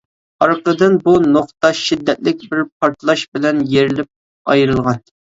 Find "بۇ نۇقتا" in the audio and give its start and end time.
1.01-1.69